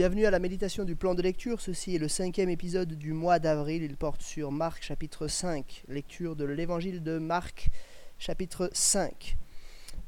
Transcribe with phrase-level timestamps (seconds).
[0.00, 1.60] Bienvenue à la méditation du plan de lecture.
[1.60, 3.82] Ceci est le cinquième épisode du mois d'avril.
[3.82, 7.68] Il porte sur Marc chapitre 5, lecture de l'évangile de Marc
[8.18, 9.36] chapitre 5.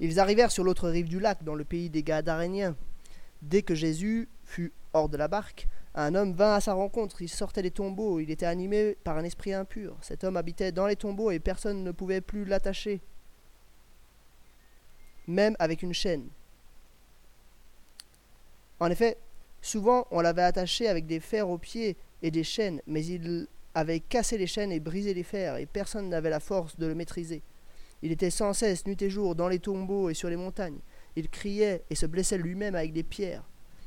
[0.00, 2.74] Ils arrivèrent sur l'autre rive du lac, dans le pays des Gadaréniens.
[3.42, 7.20] Dès que Jésus fut hors de la barque, un homme vint à sa rencontre.
[7.20, 8.18] Il sortait des tombeaux.
[8.18, 9.98] Il était animé par un esprit impur.
[10.00, 13.02] Cet homme habitait dans les tombeaux et personne ne pouvait plus l'attacher,
[15.26, 16.28] même avec une chaîne.
[18.80, 19.18] En effet,
[19.62, 24.00] Souvent, on l'avait attaché avec des fers aux pieds et des chaînes, mais il avait
[24.00, 27.42] cassé les chaînes et brisé les fers, et personne n'avait la force de le maîtriser.
[28.02, 30.80] Il était sans cesse, nuit et jour, dans les tombeaux et sur les montagnes.
[31.14, 33.44] Il criait et se blessait lui-même avec des pierres.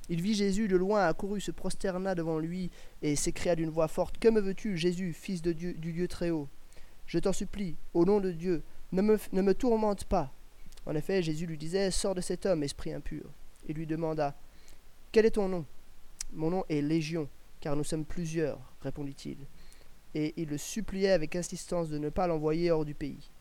[0.07, 4.17] Il vit Jésus de loin, accourut, se prosterna devant lui, et s'écria d'une voix forte
[4.17, 6.47] Que me veux-tu, Jésus, fils de Dieu, du Dieu très haut
[7.05, 10.31] Je t'en supplie, au nom de Dieu, ne me, ne me tourmente pas.
[10.85, 13.25] En effet, Jésus lui disait Sors de cet homme, esprit impur.
[13.67, 14.35] Il lui demanda
[15.15, 15.63] quel est ton nom?
[16.33, 17.29] Mon nom est Légion,
[17.61, 19.37] car nous sommes plusieurs, répondit-il.
[20.13, 23.31] Et il le suppliait avec insistance de ne pas l'envoyer hors du pays.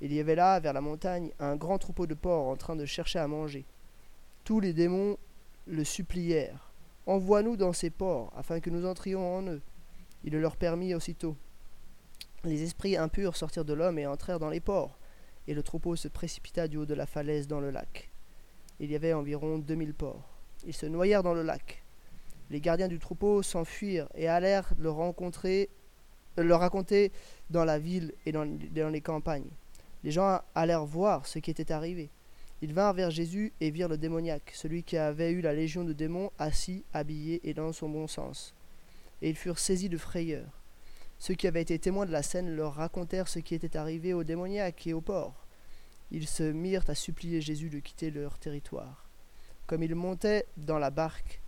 [0.00, 2.86] Il y avait là, vers la montagne, un grand troupeau de porcs en train de
[2.86, 3.66] chercher à manger.
[4.44, 5.18] Tous les démons
[5.66, 6.72] le supplièrent.
[7.04, 9.60] Envoie-nous dans ces porcs, afin que nous entrions en eux.
[10.24, 11.36] Il le leur permit aussitôt.
[12.44, 14.98] Les esprits impurs sortirent de l'homme et entrèrent dans les porcs,
[15.46, 18.10] et le troupeau se précipita du haut de la falaise dans le lac.
[18.78, 20.29] Il y avait environ deux mille porcs.
[20.66, 21.82] Ils se noyèrent dans le lac.
[22.50, 25.68] Les gardiens du troupeau s'enfuirent et allèrent le rencontrer,
[26.38, 27.12] euh, le raconter
[27.48, 29.50] dans la ville et dans, les campagnes.
[30.02, 32.10] Les gens allèrent voir ce qui était arrivé.
[32.62, 35.92] Ils vinrent vers Jésus et virent le démoniaque, celui qui avait eu la légion de
[35.92, 38.54] démons, assis, habillé et dans son bon sens.
[39.22, 40.46] Et ils furent saisis de frayeur.
[41.18, 44.24] Ceux qui avaient été témoins de la scène leur racontèrent ce qui était arrivé au
[44.24, 45.46] démoniaque et au porc.
[46.10, 49.09] Ils se mirent à supplier Jésus de quitter leur territoire.
[49.70, 51.40] Comme il montait dans la barque,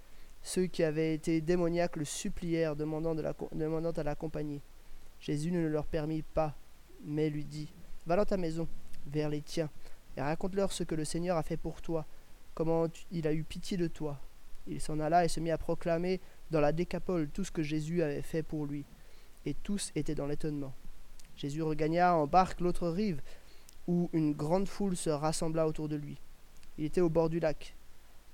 [0.43, 4.63] ceux qui avaient été démoniaques le supplièrent, demandant, à l'accompagner.
[5.19, 6.55] Jésus ne leur permit pas,
[7.05, 7.73] mais lui dit
[8.07, 8.69] Va dans ta maison,
[9.09, 9.69] vers les tiens,
[10.17, 12.07] et raconte-leur ce que le Seigneur a fait pour toi,
[12.55, 14.21] comment il a eu pitié de toi.
[14.69, 16.21] Il s'en alla et se mit à proclamer
[16.53, 18.85] dans la décapole tout ce que Jésus avait fait pour lui,
[19.47, 20.75] et tous étaient dans l'étonnement.
[21.37, 23.21] Jésus regagna en barque l'autre rive,
[23.89, 26.21] où une grande foule se rassembla autour de lui.
[26.79, 27.75] Il était au bord du lac.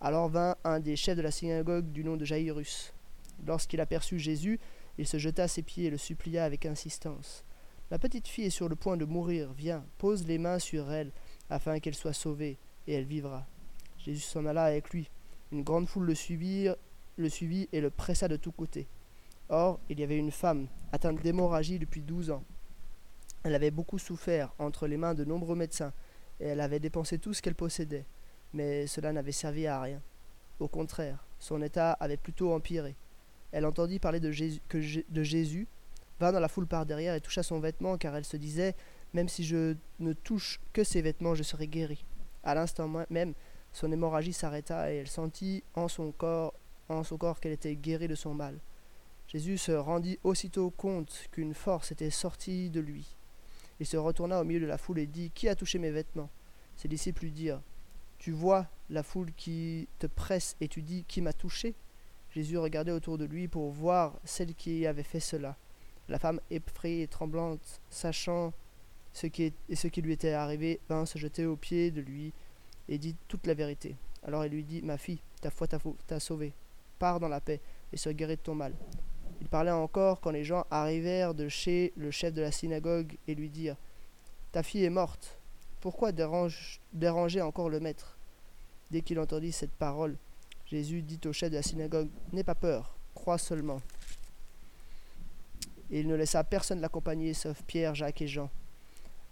[0.00, 2.94] Alors vint un des chefs de la synagogue du nom de Jairus.
[3.44, 4.60] Lorsqu'il aperçut Jésus,
[4.96, 7.44] il se jeta à ses pieds et le supplia avec insistance.
[7.90, 11.10] La petite fille est sur le point de mourir, viens, pose les mains sur elle,
[11.50, 13.44] afin qu'elle soit sauvée, et elle vivra.
[13.98, 15.10] Jésus s'en alla avec lui.
[15.50, 16.68] Une grande foule le suivit,
[17.16, 18.86] le suivit et le pressa de tous côtés.
[19.48, 22.44] Or, il y avait une femme, atteinte d'hémorragie depuis douze ans.
[23.42, 25.92] Elle avait beaucoup souffert entre les mains de nombreux médecins,
[26.38, 28.04] et elle avait dépensé tout ce qu'elle possédait
[28.52, 30.00] mais cela n'avait servi à rien.
[30.60, 32.96] Au contraire, son état avait plutôt empiré.
[33.52, 34.60] Elle entendit parler de Jésus,
[35.08, 35.66] de Jésus,
[36.20, 38.74] vint dans la foule par derrière et toucha son vêtement, car elle se disait
[39.14, 42.04] Même si je ne touche que ses vêtements, je serai guérie.
[42.42, 43.34] À l'instant même,
[43.72, 46.54] son hémorragie s'arrêta et elle sentit en son corps,
[47.18, 48.58] corps qu'elle était guérie de son mal.
[49.28, 53.14] Jésus se rendit aussitôt compte qu'une force était sortie de lui.
[53.78, 56.30] Il se retourna au milieu de la foule et dit Qui a touché mes vêtements?
[56.76, 57.60] Ses disciples lui dirent
[58.18, 61.74] tu vois la foule qui te presse et tu dis qui m'a touché?
[62.30, 65.56] Jésus regardait autour de lui pour voir celle qui avait fait cela.
[66.08, 68.52] La femme effrayée et tremblante, sachant
[69.12, 72.32] ce qui, ce qui lui était arrivé, vint se jeter aux pieds de lui
[72.88, 73.96] et dit toute la vérité.
[74.22, 76.52] Alors il lui dit Ma fille, ta foi t'a sauvée.
[76.98, 77.60] Pars dans la paix
[77.92, 78.74] et sois guérie de ton mal.
[79.40, 83.34] Il parlait encore quand les gens arrivèrent de chez le chef de la synagogue et
[83.34, 83.76] lui dirent
[84.50, 85.37] Ta fille est morte
[85.80, 88.16] pourquoi déranger encore le maître?
[88.90, 90.16] Dès qu'il entendit cette parole,
[90.66, 93.80] Jésus dit au chef de la synagogue N'aie pas peur, crois seulement.
[95.90, 98.50] Et il ne laissa personne l'accompagner sauf Pierre, Jacques et Jean,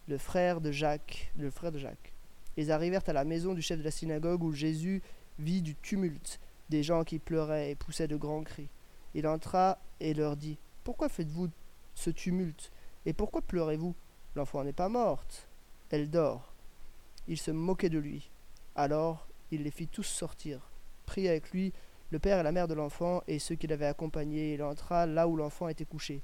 [0.09, 2.13] le frère de Jacques, le frère de Jacques.
[2.57, 5.03] Ils arrivèrent à la maison du chef de la synagogue où Jésus
[5.39, 6.41] vit du tumulte,
[6.71, 8.69] des gens qui pleuraient et poussaient de grands cris.
[9.15, 11.51] Il entra et leur dit Pourquoi faites-vous
[11.95, 12.71] ce tumulte
[13.05, 13.95] Et pourquoi pleurez-vous?
[14.35, 15.49] L'enfant n'est pas morte,
[15.91, 16.53] elle dort.
[17.29, 18.31] Il se moquait de lui.
[18.75, 20.71] Alors il les fit tous sortir.
[21.07, 21.73] Prit avec lui
[22.11, 24.55] le père et la mère de l'enfant et ceux qui l'avaient accompagné.
[24.55, 26.23] Il entra là où l'enfant était couché.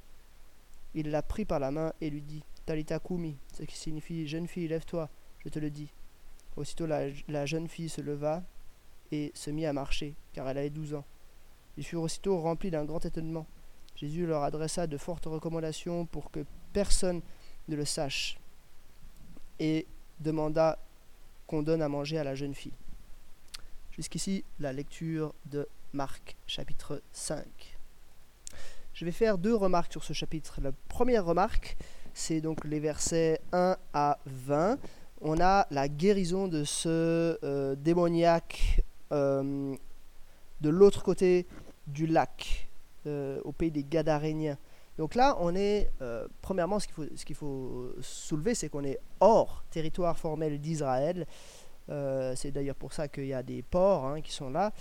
[0.95, 4.47] Il la prit par la main et lui dit Talita Kumi, ce qui signifie Jeune
[4.47, 5.93] fille, lève-toi, je te le dis.
[6.57, 8.43] Aussitôt la, la, jeune fille se leva
[9.11, 11.05] et se mit à marcher, car elle avait douze ans.
[11.77, 13.47] Ils furent aussitôt remplis d'un grand étonnement.
[13.97, 17.23] Jésus leur adressa de fortes recommandations pour que personne
[17.69, 18.39] ne le sache,
[19.63, 19.87] et
[20.19, 20.77] demanda
[21.47, 22.73] qu'on donne à manger à la jeune fille.
[23.93, 27.45] Jusqu'ici, la lecture de Marc chapitre 5.
[28.93, 30.61] Je vais faire deux remarques sur ce chapitre.
[30.61, 31.77] La première remarque,
[32.13, 34.79] c'est donc les versets 1 à 20.
[35.21, 38.83] On a la guérison de ce euh, démoniaque
[39.13, 39.77] euh,
[40.61, 41.47] de l'autre côté
[41.87, 42.69] du lac,
[43.07, 44.59] euh, au pays des Gadaréniens.
[44.99, 45.91] Donc là, on est,
[46.43, 46.87] premièrement, ce
[47.25, 51.27] qu'il faut, soulever, c'est qu'on est hors territoire formel d'Israël.
[51.89, 54.73] c'est d'ailleurs pour ça qu'il y a des ports hein, qui sont là.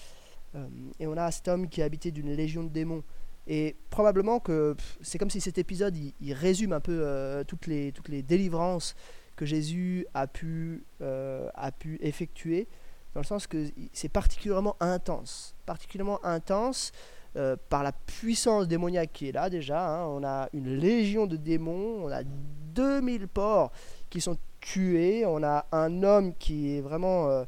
[1.00, 3.04] et on a cet homme qui est habité d'une légion de démons.
[3.48, 7.92] Et probablement que c'est comme si cet épisode, il, résume un peu euh, toutes, les,
[7.92, 8.96] toutes les délivrances
[9.36, 12.68] que Jésus a pu, euh, a pu effectuer,
[13.14, 15.56] dans le sens que c'est particulièrement intense.
[15.66, 16.92] Particulièrement intense
[17.36, 19.86] euh, par la puissance démoniaque qui est là déjà.
[19.86, 20.06] Hein.
[20.08, 23.72] On a une légion de démons, on a 2000 porcs
[24.10, 27.46] qui sont tués, on a un homme qui est vraiment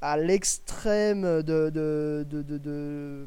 [0.00, 3.26] à l'extrême de, de, de, de, de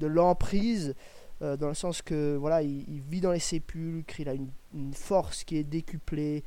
[0.00, 0.94] de l'emprise,
[1.42, 4.50] euh, dans le sens que voilà, il, vit dans les sépulcres, il a une,
[4.94, 6.42] force qui est décuplée,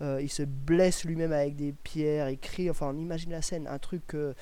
[0.00, 3.66] euh, il se blesse lui-même avec des pierres, il crie, enfin on imagine la scène,
[3.66, 4.34] un truc, euh,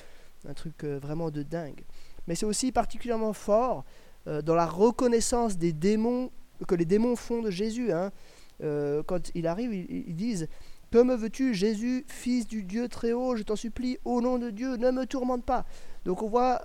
[0.47, 1.83] un truc vraiment de dingue.
[2.27, 3.85] Mais c'est aussi particulièrement fort
[4.25, 6.31] dans la reconnaissance des démons
[6.67, 7.93] que les démons font de Jésus.
[7.93, 8.11] Hein.
[8.59, 10.49] quand il arrive, ils, disent
[10.91, 13.37] Que me veux-tu, Jésus, fils du Dieu très haut?
[13.37, 15.65] Je t'en supplie, au nom de Dieu, ne me tourmente pas.
[16.03, 16.61] Donc on voit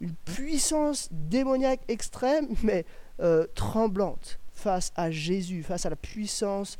[0.00, 2.84] une puissance démoniaque extrême, mais
[3.20, 6.76] euh, tremblante face à Jésus, face à la puissance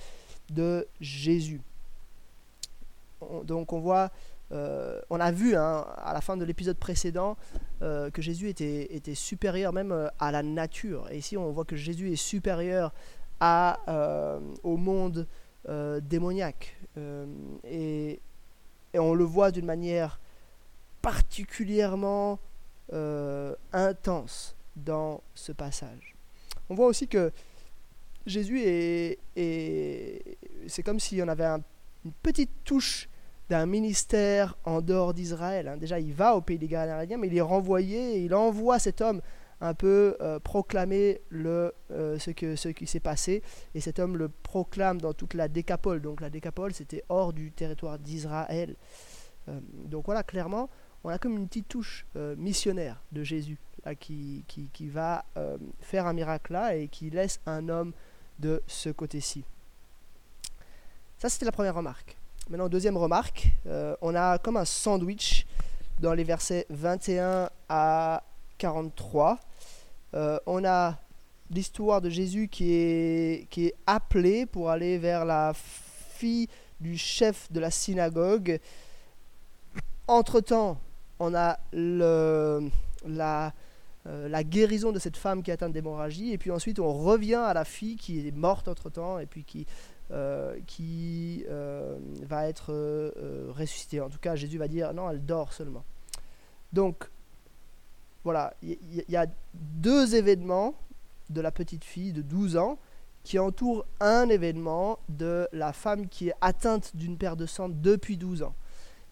[0.51, 1.61] de Jésus.
[3.43, 4.11] donc on voit,
[4.53, 7.37] euh, on a vu hein, à la fin de l'épisode précédent
[7.83, 11.09] euh, que Jésus était, était, supérieur même à la nature.
[11.11, 12.93] Et ici on voit que Jésus est supérieur
[13.41, 13.79] à,
[14.63, 15.27] au monde
[16.03, 16.77] démoniaque.
[17.65, 18.21] Et,
[18.95, 20.19] et, on le voit d'une manière
[21.03, 22.39] particulièrement
[22.93, 26.15] euh, intense dans ce passage.
[26.71, 27.33] On voit aussi que
[28.25, 29.19] Jésus est,
[30.67, 33.09] c'est comme s'il y en avait une petite touche
[33.49, 35.69] d'un ministère en dehors d'Israël.
[35.69, 35.77] Hein.
[35.77, 39.01] Déjà, il va au pays des Gadaréniens, mais il est renvoyé et il envoie cet
[39.01, 39.21] homme
[39.61, 41.71] un peu euh, proclamer euh,
[42.19, 43.43] ce, qui s'est passé.
[43.75, 46.01] Et cet homme le proclame dans toute la décapole.
[46.01, 48.77] Donc la décapole, c'était hors du territoire d'Israël.
[49.87, 50.69] donc voilà, clairement,
[51.05, 53.59] on a comme une petite touche euh, missionnaire de Jésus
[54.01, 57.93] qui, qui, va euh, faire un miracle là et qui laisse un homme
[58.39, 59.45] de ce côté-ci.
[61.17, 62.18] Ça, c'était la première remarque.
[62.51, 65.47] Maintenant, deuxième remarque, euh, on a comme un sandwich
[66.01, 68.23] dans les versets 21 à
[68.57, 69.39] 43.
[70.47, 70.99] on a
[71.51, 76.49] l'histoire de Jésus qui est, appelé pour aller vers la fille
[76.81, 78.61] du chef de la synagogue.
[80.07, 80.79] Entre-temps,
[81.19, 82.61] on a euh,
[83.05, 87.53] la guérison de cette femme qui est atteinte d'hémorragie, et puis ensuite on revient à
[87.53, 89.98] la fille qui est morte entre-temps, et puis qui, euh,
[90.67, 92.73] qui euh, va être
[93.53, 94.01] ressuscitée.
[94.01, 95.85] En tout cas, Jésus va dire, non, elle dort seulement.
[96.73, 97.11] Donc,
[98.25, 100.75] voilà, il y, a deux événements
[101.31, 102.79] de la petite fille de 12 ans
[103.23, 108.17] qui entourent un événement de la femme qui est atteinte d'une paire de sang depuis
[108.17, 108.55] 12 ans.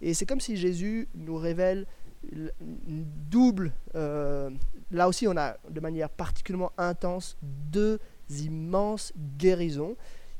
[0.00, 1.86] Et c'est comme si Jésus nous révèle
[2.32, 4.50] une double, euh,
[4.90, 8.00] là aussi on a de manière particulièrement intense deux
[8.30, 9.96] immenses guérisons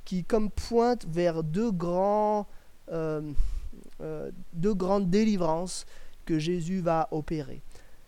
[0.06, 2.46] qui comme pointent vers deux, grands,
[2.90, 3.20] euh,
[4.00, 5.84] euh, deux grandes délivrances
[6.24, 7.60] que Jésus va opérer.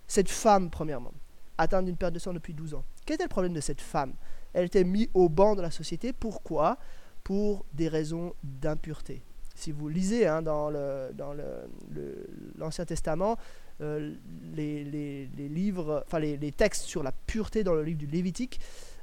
[0.07, 1.13] Cette femme, premièrement,
[1.59, 2.85] atteinte d'une perte de sang depuis 12 ans.
[3.05, 4.15] Quel était le problème de cette femme?
[4.55, 6.15] Elle était mise au banc de la société.
[6.15, 6.79] Pourquoi?
[7.23, 9.23] Pour des raisons d'impureté
[9.59, 12.15] si vous lisez hein, dans l'Ancien le,
[12.59, 13.37] le, Testament,
[13.81, 14.15] euh,
[14.55, 18.61] les, livres, les, textes sur la pureté dans le livre du Lévitique,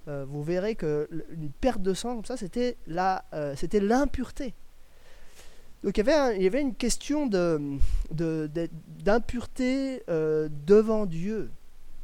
[0.07, 4.53] euh, vous verrez que une perte de sang comme ça, c'était euh, l'impureté.
[5.83, 11.51] Donc il y, avait il y avait une question d'impureté de, devant Dieu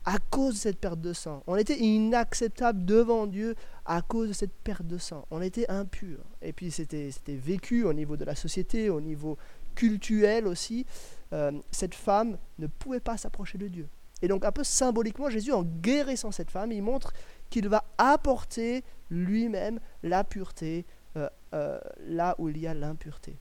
[0.06, 1.44] à cause de cette perte de sang.
[1.48, 3.56] On était inacceptable devant Dieu
[3.86, 5.26] à cause de cette perte de sang.
[5.32, 6.20] On était impur.
[6.42, 9.38] Et puis c'était vécu au niveau de la société, au niveau
[9.76, 10.86] culturel aussi.
[11.34, 13.88] Euh, cette femme ne pouvait pas s'approcher de Dieu.
[14.22, 17.14] Et donc un peu symboliquement, Jésus, en guérissant cette femme, il montre
[17.52, 20.86] qu'il va apporter lui-même la pureté
[21.18, 23.36] euh, euh, là où il y a l'impureté.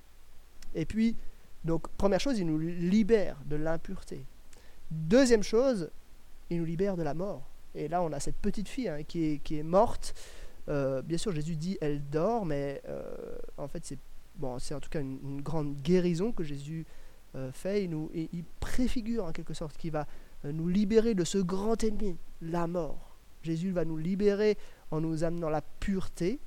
[0.74, 1.16] Et puis,
[1.64, 4.26] donc première chose, il nous libère de l'impureté.
[4.90, 5.90] Deuxième chose,
[6.50, 7.48] il nous libère de la mort.
[7.74, 10.14] Et là, on a cette petite fille hein, qui, est, morte.
[10.68, 12.82] Euh, bien sûr, Jésus dit elle dort, mais
[13.56, 16.84] en fait, c'est en tout cas une, grande guérison que Jésus
[17.52, 17.84] fait.
[17.84, 20.08] Il, nous, il préfigure en quelque sorte qu'il va
[20.42, 23.09] nous libérer de ce grand ennemi, la mort.
[23.42, 24.56] Jésus va nous libérer
[24.90, 26.40] en nous amenant la pureté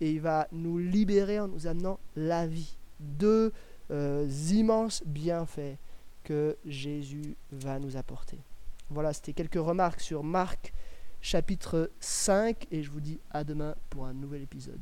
[0.00, 2.76] et il va nous libérer en nous amenant la vie.
[3.00, 3.52] Deux
[3.90, 5.76] euh, immenses bienfaits
[6.24, 8.38] que Jésus va nous apporter.
[8.90, 10.72] Voilà, c'était quelques remarques sur Marc
[11.20, 14.80] chapitre 5 et je vous dis à demain pour un nouvel épisode.